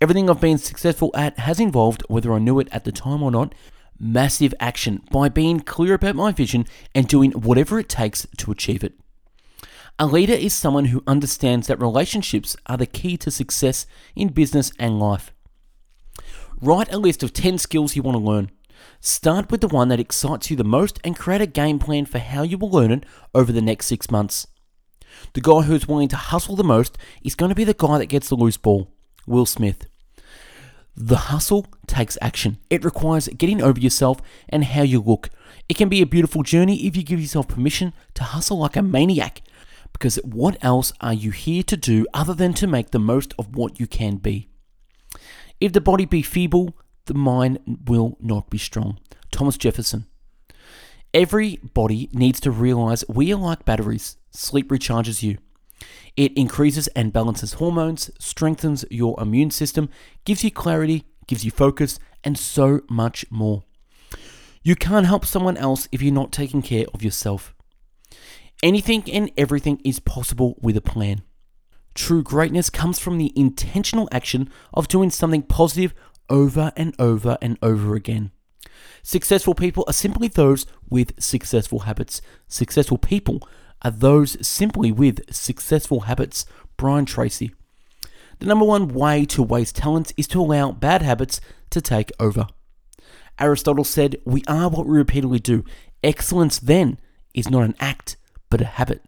Everything 0.01 0.29
I've 0.29 0.41
been 0.41 0.57
successful 0.57 1.11
at 1.13 1.39
has 1.39 1.59
involved, 1.59 2.03
whether 2.07 2.33
I 2.33 2.39
knew 2.39 2.59
it 2.59 2.67
at 2.71 2.83
the 2.83 2.91
time 2.91 3.23
or 3.23 3.31
not, 3.31 3.55
massive 3.99 4.53
action 4.59 5.01
by 5.11 5.29
being 5.29 5.59
clear 5.59 5.93
about 5.93 6.15
my 6.15 6.31
vision 6.31 6.65
and 6.95 7.07
doing 7.07 7.31
whatever 7.31 7.79
it 7.79 7.89
takes 7.89 8.25
to 8.37 8.51
achieve 8.51 8.83
it. 8.83 8.93
A 9.97 10.05
leader 10.05 10.33
is 10.33 10.53
someone 10.53 10.85
who 10.85 11.03
understands 11.05 11.67
that 11.67 11.81
relationships 11.81 12.55
are 12.67 12.77
the 12.77 12.85
key 12.85 13.17
to 13.17 13.31
success 13.31 13.85
in 14.15 14.29
business 14.29 14.71
and 14.79 14.99
life. 14.99 15.33
Write 16.61 16.91
a 16.93 16.97
list 16.97 17.23
of 17.23 17.33
10 17.33 17.57
skills 17.57 17.95
you 17.95 18.01
want 18.01 18.15
to 18.15 18.23
learn. 18.23 18.51
Start 18.99 19.51
with 19.51 19.61
the 19.61 19.67
one 19.67 19.89
that 19.89 19.99
excites 19.99 20.49
you 20.49 20.57
the 20.57 20.63
most 20.63 20.99
and 21.03 21.17
create 21.17 21.41
a 21.41 21.47
game 21.47 21.79
plan 21.79 22.05
for 22.05 22.19
how 22.19 22.43
you 22.43 22.57
will 22.57 22.69
learn 22.69 22.91
it 22.91 23.05
over 23.33 23.51
the 23.51 23.61
next 23.61 23.85
six 23.85 24.11
months. 24.11 24.47
The 25.33 25.41
guy 25.41 25.61
who's 25.61 25.87
willing 25.87 26.07
to 26.09 26.15
hustle 26.15 26.55
the 26.55 26.63
most 26.63 26.97
is 27.23 27.35
going 27.35 27.49
to 27.49 27.55
be 27.55 27.63
the 27.63 27.73
guy 27.73 27.97
that 27.97 28.07
gets 28.07 28.29
the 28.29 28.35
loose 28.35 28.57
ball. 28.57 28.91
Will 29.25 29.45
Smith. 29.45 29.85
The 30.95 31.15
hustle 31.15 31.67
takes 31.87 32.17
action. 32.21 32.57
It 32.69 32.83
requires 32.83 33.27
getting 33.29 33.61
over 33.61 33.79
yourself 33.79 34.21
and 34.49 34.65
how 34.65 34.81
you 34.81 34.99
look. 34.99 35.29
It 35.69 35.77
can 35.77 35.87
be 35.87 36.01
a 36.01 36.05
beautiful 36.05 36.43
journey 36.43 36.87
if 36.87 36.97
you 36.97 37.03
give 37.03 37.21
yourself 37.21 37.47
permission 37.47 37.93
to 38.15 38.23
hustle 38.23 38.59
like 38.59 38.75
a 38.75 38.81
maniac 38.81 39.41
because 39.93 40.15
what 40.23 40.57
else 40.61 40.93
are 41.01 41.13
you 41.13 41.31
here 41.31 41.63
to 41.63 41.77
do 41.77 42.05
other 42.13 42.33
than 42.33 42.53
to 42.53 42.67
make 42.67 42.91
the 42.91 42.99
most 42.99 43.33
of 43.37 43.55
what 43.55 43.79
you 43.79 43.87
can 43.87 44.15
be? 44.15 44.49
If 45.59 45.73
the 45.73 45.81
body 45.81 46.05
be 46.05 46.21
feeble, 46.21 46.77
the 47.09 47.13
mind 47.15 47.59
will 47.85 48.17
not 48.21 48.49
be 48.49 48.57
strong. 48.57 48.99
Thomas 49.31 49.57
Jefferson. 49.57 50.05
Every 51.11 51.57
body 51.57 52.07
needs 52.13 52.39
to 52.41 52.51
realize 52.51 53.03
we 53.09 53.33
are 53.33 53.35
like 53.35 53.65
batteries. 53.65 54.17
Sleep 54.29 54.69
recharges 54.69 55.23
you. 55.23 55.39
It 56.15 56.37
increases 56.37 56.87
and 56.89 57.11
balances 57.11 57.53
hormones, 57.53 58.11
strengthens 58.19 58.85
your 58.91 59.19
immune 59.19 59.49
system, 59.49 59.89
gives 60.23 60.43
you 60.43 60.51
clarity, 60.51 61.03
gives 61.25 61.43
you 61.43 61.49
focus, 61.49 61.99
and 62.23 62.37
so 62.37 62.81
much 62.89 63.25
more. 63.31 63.63
You 64.61 64.75
can't 64.75 65.07
help 65.07 65.25
someone 65.25 65.57
else 65.57 65.87
if 65.91 66.03
you're 66.03 66.13
not 66.13 66.31
taking 66.31 66.61
care 66.61 66.85
of 66.93 67.01
yourself. 67.01 67.55
Anything 68.61 69.03
and 69.11 69.31
everything 69.35 69.81
is 69.83 69.99
possible 69.99 70.59
with 70.61 70.77
a 70.77 70.81
plan. 70.81 71.23
True 71.95 72.21
greatness 72.21 72.69
comes 72.69 72.99
from 72.99 73.17
the 73.17 73.33
intentional 73.35 74.07
action 74.11 74.49
of 74.73 74.87
doing 74.87 75.09
something 75.09 75.41
positive 75.41 75.93
over 76.29 76.71
and 76.75 76.95
over 76.99 77.37
and 77.41 77.57
over 77.61 77.95
again. 77.95 78.31
Successful 79.01 79.55
people 79.55 79.83
are 79.87 79.93
simply 79.93 80.27
those 80.27 80.65
with 80.89 81.21
successful 81.21 81.79
habits. 81.79 82.21
Successful 82.47 82.97
people 82.97 83.47
are 83.81 83.91
those 83.91 84.45
simply 84.45 84.91
with 84.91 85.33
successful 85.33 86.01
habits. 86.01 86.45
Brian 86.77 87.05
Tracy. 87.05 87.53
The 88.39 88.45
number 88.45 88.65
one 88.65 88.87
way 88.87 89.25
to 89.25 89.43
waste 89.43 89.75
talents 89.75 90.13
is 90.15 90.27
to 90.29 90.41
allow 90.41 90.71
bad 90.71 91.01
habits 91.01 91.41
to 91.71 91.81
take 91.81 92.11
over. 92.19 92.47
Aristotle 93.37 93.83
said, 93.83 94.17
We 94.25 94.43
are 94.47 94.69
what 94.69 94.85
we 94.85 94.97
repeatedly 94.97 95.39
do. 95.39 95.63
Excellence 96.03 96.59
then 96.59 96.99
is 97.33 97.49
not 97.49 97.63
an 97.63 97.75
act, 97.79 98.15
but 98.49 98.61
a 98.61 98.65
habit. 98.65 99.03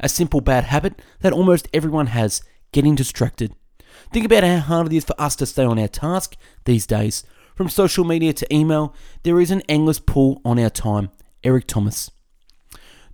A 0.00 0.08
simple 0.08 0.40
bad 0.40 0.64
habit 0.64 1.00
that 1.20 1.32
almost 1.32 1.68
everyone 1.72 2.08
has 2.08 2.42
getting 2.72 2.94
distracted. 2.94 3.54
Think 4.12 4.26
about 4.26 4.44
how 4.44 4.58
hard 4.58 4.92
it 4.92 4.96
is 4.96 5.04
for 5.04 5.20
us 5.20 5.36
to 5.36 5.46
stay 5.46 5.64
on 5.64 5.78
our 5.78 5.88
task 5.88 6.36
these 6.64 6.86
days. 6.86 7.24
From 7.54 7.68
social 7.68 8.04
media 8.04 8.32
to 8.34 8.54
email, 8.54 8.94
there 9.22 9.40
is 9.40 9.50
an 9.50 9.62
endless 9.68 9.98
pull 9.98 10.40
on 10.44 10.58
our 10.58 10.70
time. 10.70 11.10
Eric 11.44 11.66
Thomas. 11.66 12.10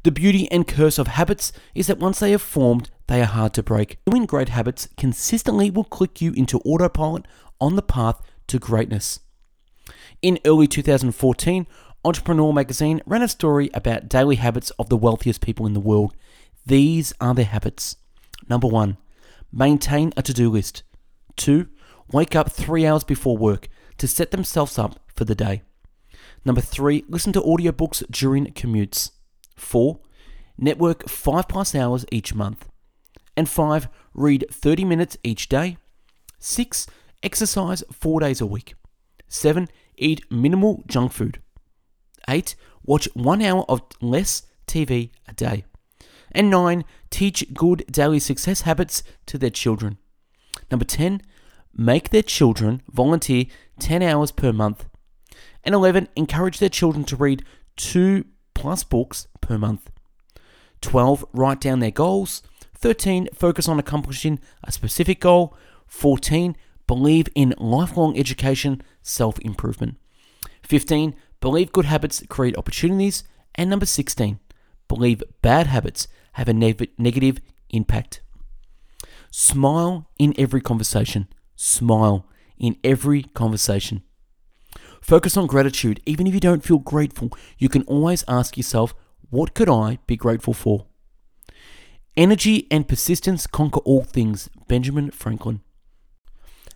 The 0.02 0.12
beauty 0.12 0.50
and 0.50 0.68
curse 0.68 0.98
of 0.98 1.06
habits 1.06 1.52
is 1.74 1.86
that 1.86 1.98
once 1.98 2.20
they 2.20 2.34
are 2.34 2.38
formed, 2.38 2.90
they 3.06 3.22
are 3.22 3.26
hard 3.26 3.54
to 3.54 3.62
break. 3.62 3.98
Doing 4.04 4.26
great 4.26 4.50
habits 4.50 4.88
consistently 4.96 5.70
will 5.70 5.84
click 5.84 6.20
you 6.20 6.32
into 6.32 6.60
autopilot 6.60 7.26
on 7.60 7.76
the 7.76 7.82
path 7.82 8.20
to 8.48 8.58
greatness. 8.58 9.20
In 10.20 10.38
early 10.44 10.66
2014, 10.66 11.66
Entrepreneur 12.06 12.52
magazine 12.52 13.00
ran 13.06 13.22
a 13.22 13.28
story 13.28 13.70
about 13.72 14.10
daily 14.10 14.36
habits 14.36 14.68
of 14.78 14.90
the 14.90 14.96
wealthiest 14.96 15.40
people 15.40 15.64
in 15.64 15.72
the 15.72 15.80
world. 15.80 16.14
These 16.66 17.14
are 17.18 17.34
their 17.34 17.46
habits. 17.46 17.96
Number 18.46 18.66
one, 18.66 18.98
maintain 19.54 20.12
a 20.16 20.23
to 20.23 20.34
do 20.34 20.50
list. 20.50 20.82
Two, 21.37 21.68
wake 22.12 22.34
up 22.34 22.50
three 22.50 22.84
hours 22.84 23.04
before 23.04 23.37
work 23.37 23.68
to 23.99 24.08
set 24.08 24.32
themselves 24.32 24.78
up 24.78 24.99
for 25.14 25.25
the 25.25 25.34
day. 25.34 25.62
Number 26.44 26.61
three, 26.61 27.04
listen 27.08 27.32
to 27.34 27.40
audiobooks 27.40 28.04
during 28.11 28.46
commutes. 28.46 29.12
Four, 29.56 30.00
network 30.58 31.08
five 31.08 31.49
plus 31.49 31.75
hours 31.75 32.04
each 32.11 32.34
month. 32.34 32.68
And 33.37 33.49
five, 33.49 33.88
read 34.12 34.46
30 34.50 34.84
minutes 34.84 35.16
each 35.23 35.49
day. 35.49 35.78
Six, 36.38 36.87
exercise 37.23 37.82
four 37.92 38.20
days 38.20 38.40
a 38.40 38.46
week. 38.46 38.75
Seven, 39.28 39.68
eat 39.96 40.30
minimal 40.30 40.82
junk 40.87 41.12
food. 41.12 41.40
8. 42.28 42.54
Watch 42.84 43.08
one 43.14 43.42
hour 43.42 43.64
of 43.68 43.82
less 44.00 44.42
TV 44.66 45.11
a 45.26 45.32
day. 45.32 45.64
And 46.34 46.50
9. 46.50 46.84
Teach 47.10 47.54
good 47.54 47.84
daily 47.90 48.18
success 48.18 48.62
habits 48.62 49.02
to 49.26 49.38
their 49.38 49.50
children. 49.50 49.98
Number 50.70 50.84
10. 50.84 51.22
Make 51.72 52.10
their 52.10 52.22
children 52.22 52.82
volunteer 52.90 53.46
10 53.78 54.02
hours 54.02 54.32
per 54.32 54.52
month. 54.52 54.86
And 55.62 55.74
11. 55.74 56.08
Encourage 56.16 56.58
their 56.58 56.68
children 56.68 57.04
to 57.04 57.16
read 57.16 57.44
2 57.76 58.24
plus 58.54 58.84
books 58.84 59.26
per 59.40 59.58
month. 59.58 59.90
12. 60.80 61.24
Write 61.32 61.60
down 61.60 61.80
their 61.80 61.90
goals. 61.90 62.42
13. 62.76 63.28
Focus 63.32 63.68
on 63.68 63.78
accomplishing 63.78 64.40
a 64.62 64.72
specific 64.72 65.20
goal. 65.20 65.56
14. 65.86 66.56
Believe 66.86 67.28
in 67.34 67.54
lifelong 67.58 68.18
education, 68.18 68.82
self 69.02 69.38
improvement. 69.40 69.96
15. 70.62 71.14
Believe 71.40 71.72
good 71.72 71.86
habits 71.86 72.22
create 72.28 72.56
opportunities. 72.56 73.24
And 73.54 73.70
number 73.70 73.86
16. 73.86 74.38
Believe 74.88 75.22
bad 75.40 75.68
habits 75.68 76.08
have 76.34 76.48
a 76.48 76.52
ne- 76.52 76.88
negative 76.98 77.40
impact. 77.70 78.20
Smile 79.30 80.08
in 80.18 80.34
every 80.38 80.60
conversation. 80.60 81.28
Smile 81.56 82.26
in 82.58 82.76
every 82.84 83.22
conversation. 83.22 84.02
Focus 85.00 85.36
on 85.36 85.46
gratitude. 85.46 86.00
Even 86.06 86.26
if 86.26 86.34
you 86.34 86.40
don't 86.40 86.64
feel 86.64 86.78
grateful, 86.78 87.30
you 87.58 87.68
can 87.68 87.82
always 87.82 88.24
ask 88.28 88.56
yourself, 88.56 88.94
what 89.30 89.54
could 89.54 89.68
I 89.68 89.98
be 90.06 90.16
grateful 90.16 90.54
for? 90.54 90.86
Energy 92.16 92.68
and 92.70 92.88
persistence 92.88 93.46
conquer 93.46 93.80
all 93.80 94.04
things. 94.04 94.48
Benjamin 94.68 95.10
Franklin. 95.10 95.60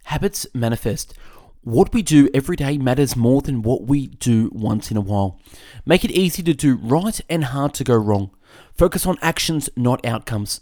Habits 0.04 0.46
manifest. 0.52 1.14
What 1.62 1.92
we 1.92 2.02
do 2.02 2.28
every 2.34 2.56
day 2.56 2.78
matters 2.78 3.14
more 3.14 3.40
than 3.40 3.62
what 3.62 3.82
we 3.82 4.08
do 4.08 4.50
once 4.52 4.90
in 4.90 4.96
a 4.96 5.02
while. 5.02 5.40
Make 5.86 6.04
it 6.04 6.10
easy 6.10 6.42
to 6.42 6.54
do 6.54 6.76
right 6.76 7.20
and 7.28 7.44
hard 7.44 7.74
to 7.74 7.84
go 7.84 7.94
wrong. 7.94 8.30
Focus 8.74 9.06
on 9.06 9.18
actions, 9.22 9.68
not 9.76 10.04
outcomes. 10.04 10.60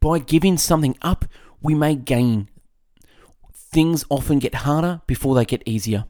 By 0.00 0.18
giving 0.18 0.56
something 0.56 0.96
up, 1.02 1.24
we 1.60 1.74
may 1.74 1.94
gain. 1.94 2.48
Things 3.54 4.04
often 4.08 4.38
get 4.38 4.56
harder 4.56 5.00
before 5.06 5.34
they 5.34 5.44
get 5.44 5.62
easier. 5.66 6.06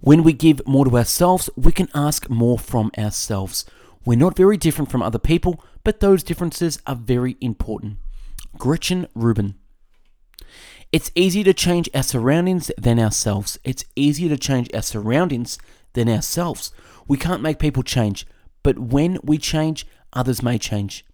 When 0.00 0.22
we 0.22 0.32
give 0.32 0.66
more 0.66 0.84
to 0.84 0.96
ourselves, 0.96 1.50
we 1.56 1.72
can 1.72 1.88
ask 1.94 2.30
more 2.30 2.58
from 2.58 2.92
ourselves. 2.96 3.64
We're 4.04 4.16
not 4.16 4.36
very 4.36 4.56
different 4.56 4.90
from 4.90 5.02
other 5.02 5.18
people, 5.18 5.62
but 5.82 6.00
those 6.00 6.22
differences 6.22 6.80
are 6.86 6.94
very 6.94 7.36
important. 7.40 7.98
Gretchen 8.56 9.08
Rubin. 9.14 9.56
It's 10.92 11.10
easier 11.14 11.44
to 11.44 11.52
change 11.52 11.90
our 11.92 12.02
surroundings 12.02 12.70
than 12.78 12.98
ourselves. 12.98 13.58
It's 13.64 13.84
easier 13.96 14.30
to 14.30 14.38
change 14.38 14.70
our 14.72 14.82
surroundings 14.82 15.58
than 15.92 16.08
ourselves. 16.08 16.72
We 17.06 17.18
can't 17.18 17.42
make 17.42 17.58
people 17.58 17.82
change, 17.82 18.26
but 18.62 18.78
when 18.78 19.18
we 19.22 19.36
change, 19.36 19.86
others 20.12 20.42
may 20.42 20.58
change. 20.58 21.04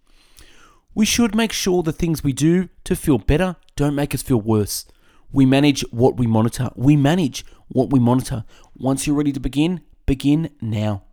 We 0.93 1.05
should 1.05 1.35
make 1.35 1.51
sure 1.51 1.83
the 1.83 1.91
things 1.91 2.23
we 2.23 2.33
do 2.33 2.69
to 2.85 2.95
feel 2.95 3.17
better 3.17 3.57
don't 3.75 3.95
make 3.95 4.15
us 4.15 4.21
feel 4.21 4.39
worse. 4.39 4.85
We 5.31 5.45
manage 5.45 5.81
what 5.91 6.15
we 6.15 6.27
monitor. 6.27 6.69
We 6.75 6.95
manage 6.95 7.45
what 7.67 7.89
we 7.89 7.99
monitor. 7.99 8.45
Once 8.75 9.05
you're 9.05 9.15
ready 9.15 9.33
to 9.33 9.39
begin, 9.39 9.81
begin 10.05 10.51
now. 10.61 11.03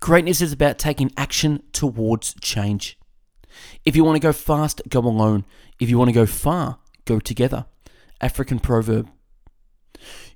Greatness 0.00 0.40
is 0.40 0.52
about 0.52 0.78
taking 0.78 1.10
action 1.16 1.62
towards 1.72 2.34
change. 2.42 2.98
If 3.84 3.96
you 3.96 4.04
want 4.04 4.16
to 4.16 4.20
go 4.20 4.32
fast, 4.32 4.82
go 4.88 5.00
alone. 5.00 5.44
If 5.80 5.88
you 5.88 5.98
want 5.98 6.08
to 6.08 6.14
go 6.14 6.26
far, 6.26 6.78
go 7.04 7.18
together. 7.18 7.66
African 8.20 8.58
proverb. 8.58 9.08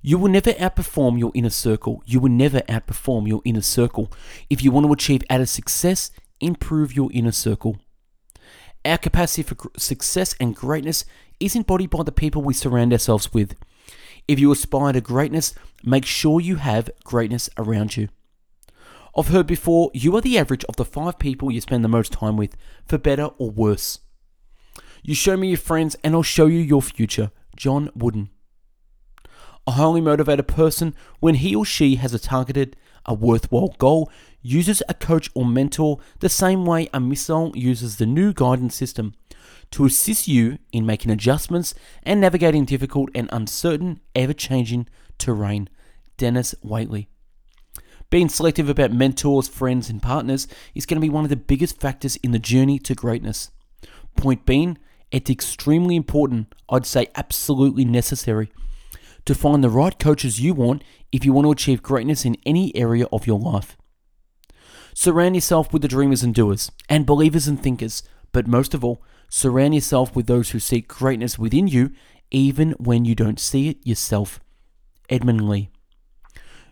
You 0.01 0.17
will 0.17 0.31
never 0.31 0.51
outperform 0.53 1.19
your 1.19 1.31
inner 1.33 1.49
circle. 1.49 2.03
You 2.05 2.19
will 2.19 2.31
never 2.31 2.61
outperform 2.61 3.27
your 3.27 3.41
inner 3.45 3.61
circle. 3.61 4.11
If 4.49 4.63
you 4.63 4.71
want 4.71 4.85
to 4.85 4.93
achieve 4.93 5.23
added 5.29 5.47
success, 5.47 6.11
improve 6.39 6.95
your 6.95 7.09
inner 7.13 7.31
circle. 7.31 7.79
Our 8.85 8.97
capacity 8.97 9.43
for 9.43 9.55
success 9.77 10.35
and 10.39 10.55
greatness 10.55 11.05
is 11.39 11.55
embodied 11.55 11.89
by 11.89 12.03
the 12.03 12.11
people 12.11 12.41
we 12.41 12.53
surround 12.53 12.91
ourselves 12.91 13.33
with. 13.33 13.55
If 14.27 14.39
you 14.39 14.51
aspire 14.51 14.93
to 14.93 15.01
greatness, 15.01 15.53
make 15.83 16.05
sure 16.05 16.39
you 16.39 16.57
have 16.57 16.89
greatness 17.03 17.49
around 17.57 17.97
you. 17.97 18.09
I've 19.15 19.27
heard 19.27 19.47
before, 19.47 19.91
you 19.93 20.15
are 20.15 20.21
the 20.21 20.37
average 20.37 20.65
of 20.65 20.75
the 20.75 20.85
five 20.85 21.19
people 21.19 21.51
you 21.51 21.61
spend 21.61 21.83
the 21.83 21.89
most 21.89 22.11
time 22.11 22.35
with, 22.35 22.57
for 22.85 22.97
better 22.97 23.29
or 23.37 23.51
worse. 23.51 23.99
You 25.03 25.13
show 25.13 25.37
me 25.37 25.49
your 25.49 25.57
friends, 25.57 25.95
and 26.03 26.15
I'll 26.15 26.23
show 26.23 26.47
you 26.47 26.59
your 26.59 26.81
future. 26.81 27.31
John 27.55 27.89
Wooden. 27.95 28.29
A 29.65 29.71
highly 29.71 30.01
motivated 30.01 30.47
person, 30.47 30.93
when 31.19 31.35
he 31.35 31.55
or 31.55 31.63
she 31.63 31.95
has 31.95 32.13
a 32.13 32.19
targeted, 32.19 32.75
a 33.05 33.13
worthwhile 33.13 33.75
goal, 33.77 34.11
uses 34.41 34.83
a 34.89 34.93
coach 34.93 35.29
or 35.33 35.45
mentor 35.45 35.99
the 36.19 36.29
same 36.29 36.65
way 36.65 36.89
a 36.93 36.99
missile 36.99 37.51
uses 37.55 37.95
the 37.95 38.05
new 38.05 38.33
guidance 38.33 38.75
system 38.75 39.13
to 39.71 39.85
assist 39.85 40.27
you 40.27 40.59
in 40.71 40.85
making 40.85 41.11
adjustments 41.11 41.73
and 42.03 42.19
navigating 42.19 42.65
difficult 42.65 43.09
and 43.15 43.29
uncertain, 43.31 43.99
ever 44.13 44.33
changing 44.33 44.87
terrain. 45.17 45.69
Dennis 46.17 46.53
Waitley. 46.63 47.07
Being 48.09 48.29
selective 48.29 48.69
about 48.69 48.91
mentors, 48.91 49.47
friends, 49.47 49.89
and 49.89 50.01
partners 50.01 50.47
is 50.75 50.85
going 50.85 51.01
to 51.01 51.05
be 51.05 51.09
one 51.09 51.23
of 51.23 51.29
the 51.29 51.35
biggest 51.35 51.79
factors 51.79 52.17
in 52.17 52.31
the 52.31 52.39
journey 52.39 52.77
to 52.79 52.93
greatness. 52.93 53.49
Point 54.15 54.45
being, 54.45 54.77
it's 55.11 55.31
extremely 55.31 55.95
important, 55.95 56.53
I'd 56.69 56.85
say 56.85 57.07
absolutely 57.15 57.85
necessary, 57.85 58.51
to 59.25 59.35
find 59.35 59.63
the 59.63 59.69
right 59.69 59.97
coaches 59.97 60.39
you 60.39 60.53
want 60.53 60.83
if 61.11 61.23
you 61.23 61.33
want 61.33 61.45
to 61.45 61.51
achieve 61.51 61.81
greatness 61.81 62.25
in 62.25 62.37
any 62.45 62.75
area 62.75 63.05
of 63.11 63.27
your 63.27 63.39
life. 63.39 63.77
Surround 64.93 65.35
yourself 65.35 65.73
with 65.73 65.81
the 65.81 65.87
dreamers 65.87 66.23
and 66.23 66.35
doers, 66.35 66.71
and 66.87 67.05
believers 67.05 67.47
and 67.47 67.61
thinkers, 67.61 68.03
but 68.31 68.47
most 68.47 68.73
of 68.73 68.83
all, 68.83 69.01
surround 69.29 69.73
yourself 69.73 70.15
with 70.15 70.27
those 70.27 70.51
who 70.51 70.59
seek 70.59 70.87
greatness 70.87 71.39
within 71.39 71.67
you 71.67 71.91
even 72.31 72.71
when 72.71 73.05
you 73.05 73.15
don't 73.15 73.39
see 73.39 73.69
it 73.69 73.77
yourself. 73.85 74.39
Edmund 75.09 75.47
Lee. 75.47 75.69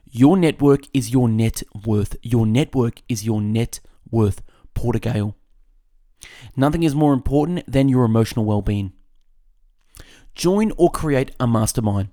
Your 0.10 0.36
network 0.36 0.82
is 0.94 1.12
your 1.12 1.30
net 1.30 1.64
worth. 1.86 2.18
Your 2.22 2.46
network 2.46 3.02
is 3.08 3.26
your 3.26 3.42
net 3.42 3.80
worth. 4.10 4.42
Porter. 4.74 5.34
Nothing 6.56 6.84
is 6.84 6.96
more 6.96 7.14
important 7.14 7.72
than 7.72 7.90
your 7.90 8.04
emotional 8.04 8.46
well 8.46 8.62
being. 8.62 8.94
Join 10.34 10.72
or 10.78 10.90
create 10.90 11.32
a 11.40 11.48
mastermind. 11.48 12.10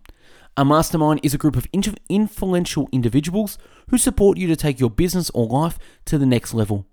A 0.59 0.64
mastermind 0.64 1.21
is 1.23 1.33
a 1.33 1.38
group 1.38 1.55
of 1.55 1.68
influential 2.09 2.88
individuals 2.90 3.59
who 3.90 3.97
support 3.97 4.38
you 4.38 4.49
to 4.49 4.57
take 4.57 4.81
your 4.81 4.90
business 4.90 5.31
or 5.31 5.47
life 5.47 5.79
to 6.07 6.18
the 6.18 6.27
next 6.27 6.53
level. 6.53 6.85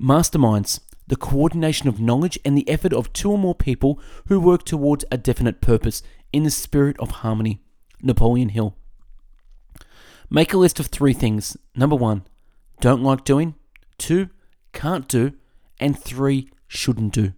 Masterminds, 0.00 0.78
the 1.08 1.16
coordination 1.16 1.88
of 1.88 1.98
knowledge 1.98 2.38
and 2.44 2.56
the 2.56 2.68
effort 2.68 2.92
of 2.92 3.12
two 3.12 3.32
or 3.32 3.36
more 3.36 3.56
people 3.56 3.98
who 4.28 4.38
work 4.38 4.64
towards 4.64 5.04
a 5.10 5.18
definite 5.18 5.60
purpose 5.60 6.04
in 6.32 6.44
the 6.44 6.52
spirit 6.52 6.96
of 7.00 7.10
harmony. 7.10 7.60
Napoleon 8.00 8.50
Hill. 8.50 8.76
Make 10.30 10.52
a 10.52 10.58
list 10.58 10.78
of 10.78 10.86
three 10.86 11.14
things. 11.14 11.56
Number 11.74 11.96
one, 11.96 12.22
don't 12.80 13.02
like 13.02 13.24
doing. 13.24 13.56
Two, 13.98 14.28
can't 14.72 15.08
do 15.08 15.32
and 15.80 15.98
three 15.98 16.48
shouldn't 16.68 17.12
do. 17.12 17.32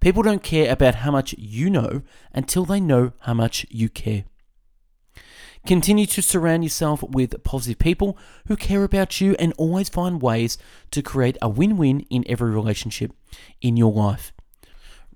People 0.00 0.22
don't 0.22 0.42
care 0.42 0.70
about 0.72 0.96
how 0.96 1.10
much 1.10 1.34
you 1.36 1.70
know 1.70 2.02
until 2.32 2.64
they 2.64 2.80
know 2.80 3.12
how 3.20 3.34
much 3.34 3.66
you 3.68 3.88
care. 3.88 4.24
Continue 5.66 6.06
to 6.06 6.22
surround 6.22 6.62
yourself 6.62 7.02
with 7.02 7.42
positive 7.42 7.78
people 7.78 8.16
who 8.46 8.56
care 8.56 8.84
about 8.84 9.20
you 9.20 9.34
and 9.38 9.52
always 9.58 9.88
find 9.88 10.22
ways 10.22 10.56
to 10.92 11.02
create 11.02 11.36
a 11.42 11.48
win 11.48 11.76
win 11.76 12.00
in 12.10 12.24
every 12.28 12.50
relationship 12.50 13.12
in 13.60 13.76
your 13.76 13.92
life. 13.92 14.32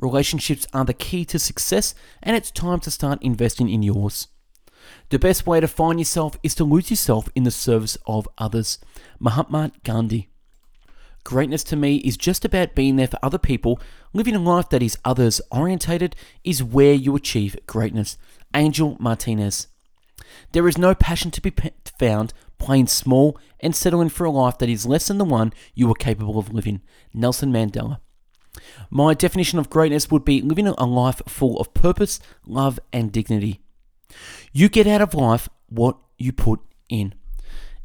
Relationships 0.01 0.67
are 0.73 0.85
the 0.85 0.93
key 0.93 1.25
to 1.27 1.39
success, 1.39 1.95
and 2.23 2.37
it's 2.37 2.51
time 2.51 2.81
to 2.81 2.91
start 2.91 3.23
investing 3.23 3.69
in 3.69 3.85
yours. 3.85 4.27
The 5.11 5.19
best 5.19 5.47
way 5.47 5.61
to 5.61 5.69
find 5.69 6.01
yourself 6.01 6.37
is 6.43 6.57
to 6.57 6.65
lose 6.65 6.91
yourself 6.91 7.29
in 7.37 7.45
the 7.45 7.53
service 7.53 7.97
of 8.05 8.29
others. 8.37 8.79
Mahatma 9.21 9.71
Gandhi. 9.85 10.29
Greatness 11.25 11.63
to 11.65 11.77
me 11.77 11.97
is 11.99 12.17
just 12.17 12.45
about 12.45 12.75
being 12.75 12.97
there 12.97 13.07
for 13.07 13.19
other 13.23 13.39
people. 13.39 13.81
Living 14.13 14.35
a 14.35 14.39
life 14.39 14.69
that 14.69 14.83
is 14.83 14.99
others 15.05 15.41
orientated 15.51 16.15
is 16.45 16.63
where 16.63 16.93
you 16.93 17.17
achieve 17.17 17.57
greatness. 17.67 18.19
Angel 18.55 18.97
Martinez. 19.01 19.69
There 20.53 20.69
is 20.69 20.77
no 20.77 20.95
passion 20.95 21.31
to 21.31 21.41
be 21.41 21.53
found 21.99 22.35
playing 22.59 22.87
small 22.87 23.39
and 23.61 23.75
settling 23.75 24.09
for 24.09 24.25
a 24.25 24.31
life 24.31 24.59
that 24.59 24.69
is 24.69 24.87
less 24.87 25.09
than 25.09 25.19
the 25.19 25.25
one 25.25 25.53
you 25.75 25.91
are 25.91 25.95
capable 25.95 26.39
of 26.39 26.53
living. 26.53 26.81
Nelson 27.15 27.53
Mandela. 27.53 28.01
My 28.91 29.15
definition 29.15 29.59
of 29.59 29.71
greatness 29.71 30.11
would 30.11 30.25
be 30.25 30.43
living 30.43 30.67
a 30.67 30.85
life 30.85 31.23
full 31.27 31.59
of 31.59 31.73
purpose, 31.73 32.21
love, 32.47 32.79
and 32.93 33.11
dignity. 33.11 33.61
You 34.53 34.69
get 34.69 34.87
out 34.87 35.01
of 35.01 35.15
life 35.15 35.49
what 35.69 35.97
you 36.19 36.33
put 36.33 36.61
in. 36.91 37.15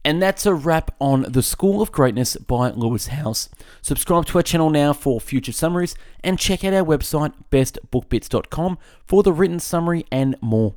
And 0.07 0.23
that's 0.23 0.45
a 0.45 0.53
wrap 0.53 0.95
on 1.01 1.25
The 1.27 1.43
School 1.43 1.81
of 1.81 1.91
Greatness 1.91 2.37
by 2.37 2.69
Lewis 2.69 3.07
Howes. 3.07 3.49
Subscribe 3.81 4.25
to 4.27 4.37
our 4.37 4.41
channel 4.41 4.69
now 4.69 4.93
for 4.93 5.19
future 5.19 5.51
summaries 5.51 5.95
and 6.23 6.39
check 6.39 6.63
out 6.63 6.73
our 6.73 6.85
website, 6.85 7.33
bestbookbits.com, 7.51 8.77
for 9.05 9.21
the 9.21 9.33
written 9.33 9.59
summary 9.59 10.05
and 10.09 10.37
more. 10.39 10.75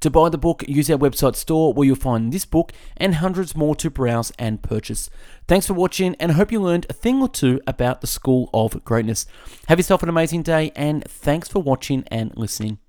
To 0.00 0.10
buy 0.10 0.28
the 0.28 0.38
book, 0.38 0.64
use 0.66 0.90
our 0.90 0.98
website 0.98 1.36
store 1.36 1.72
where 1.72 1.86
you'll 1.86 1.94
find 1.94 2.32
this 2.32 2.44
book 2.44 2.72
and 2.96 3.14
hundreds 3.14 3.54
more 3.54 3.76
to 3.76 3.90
browse 3.90 4.32
and 4.40 4.60
purchase. 4.60 5.08
Thanks 5.46 5.68
for 5.68 5.74
watching 5.74 6.16
and 6.18 6.32
hope 6.32 6.50
you 6.50 6.60
learned 6.60 6.86
a 6.90 6.94
thing 6.94 7.22
or 7.22 7.28
two 7.28 7.60
about 7.68 8.00
the 8.00 8.08
School 8.08 8.50
of 8.52 8.84
Greatness. 8.84 9.24
Have 9.68 9.78
yourself 9.78 10.02
an 10.02 10.08
amazing 10.08 10.42
day 10.42 10.72
and 10.74 11.04
thanks 11.04 11.48
for 11.48 11.62
watching 11.62 12.02
and 12.10 12.36
listening. 12.36 12.80